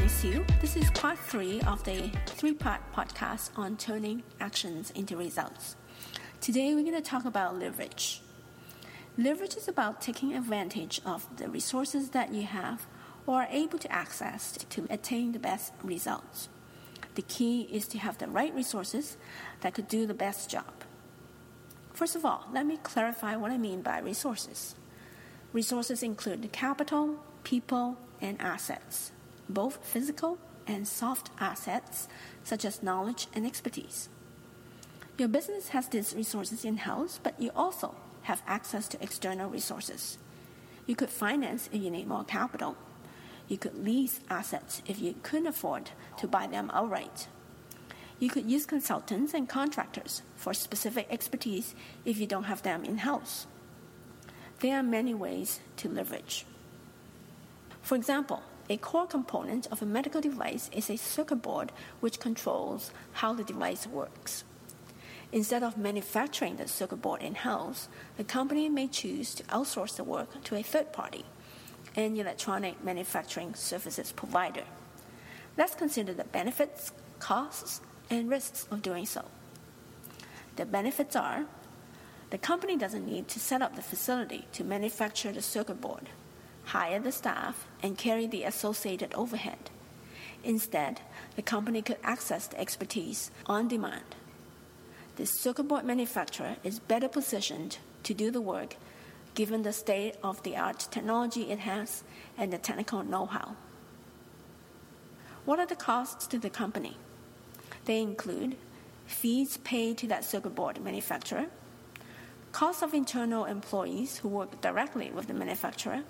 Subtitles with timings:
[0.00, 0.44] Sue.
[0.60, 5.76] This is part three of the three part podcast on turning actions into results.
[6.40, 8.22] Today, we're going to talk about leverage.
[9.18, 12.86] Leverage is about taking advantage of the resources that you have
[13.26, 16.48] or are able to access to attain the best results.
[17.14, 19.16] The key is to have the right resources
[19.60, 20.72] that could do the best job.
[21.92, 24.74] First of all, let me clarify what I mean by resources.
[25.52, 29.12] Resources include capital, people, and assets,
[29.48, 32.08] both physical and soft assets
[32.44, 34.08] such as knowledge and expertise.
[35.18, 40.18] Your business has these resources in house, but you also have access to external resources.
[40.86, 42.76] You could finance if you need more capital.
[43.48, 47.28] You could lease assets if you couldn't afford to buy them outright.
[48.18, 52.98] You could use consultants and contractors for specific expertise if you don't have them in
[52.98, 53.46] house.
[54.60, 56.46] There are many ways to leverage.
[57.80, 61.70] For example, a core component of a medical device is a circuit board
[62.00, 64.44] which controls how the device works.
[65.30, 70.04] Instead of manufacturing the circuit board in house, the company may choose to outsource the
[70.04, 71.26] work to a third party,
[71.96, 74.64] an electronic manufacturing services provider.
[75.58, 79.26] Let's consider the benefits, costs, and risks of doing so.
[80.56, 81.44] The benefits are
[82.30, 86.08] the company doesn't need to set up the facility to manufacture the circuit board,
[86.66, 89.70] hire the staff, and carry the associated overhead.
[90.44, 91.00] Instead,
[91.36, 94.14] the company could access the expertise on demand
[95.16, 98.76] the circuit board manufacturer is better positioned to do the work
[99.34, 102.02] given the state of the art technology it has
[102.38, 103.56] and the technical know how.
[105.44, 106.96] What are the costs to the company?
[107.84, 108.56] They include
[109.06, 111.46] fees paid to that circuit board manufacturer,
[112.52, 116.02] costs of internal employees who work directly with the manufacturer,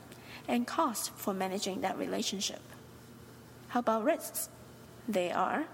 [0.49, 2.61] and costs for managing that relationship.
[3.69, 4.49] How about risks?
[5.09, 5.65] They are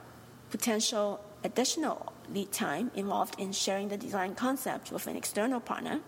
[0.51, 6.01] potential additional lead time involved in sharing the design concept with an external partner,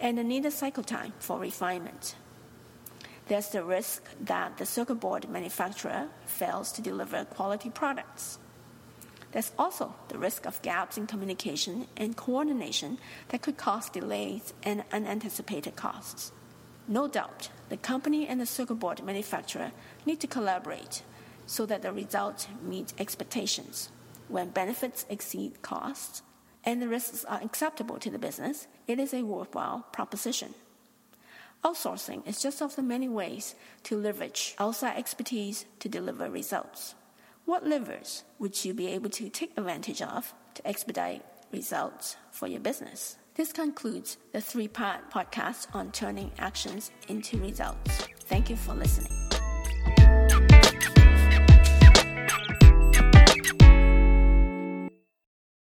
[0.00, 2.14] and the needed cycle time for refinement.
[3.26, 8.38] There's the risk that the circuit board manufacturer fails to deliver quality products.
[9.32, 14.84] There's also the risk of gaps in communication and coordination that could cause delays and
[14.92, 16.32] unanticipated costs.
[16.90, 19.72] No doubt, the company and the circuit board manufacturer
[20.06, 21.02] need to collaborate
[21.44, 23.90] so that the result meets expectations.
[24.28, 26.22] When benefits exceed costs
[26.64, 30.54] and the risks are acceptable to the business, it is a worthwhile proposition.
[31.62, 36.94] Outsourcing is just of the many ways to leverage outside expertise to deliver results.
[37.44, 41.22] What levers would you be able to take advantage of to expedite
[41.52, 43.16] results for your business?
[43.38, 48.08] This concludes the three part podcast on turning actions into results.
[48.26, 49.17] Thank you for listening.